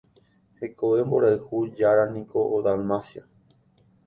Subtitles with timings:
[0.61, 3.23] Hekove mborayhu járaniko Dalmacia.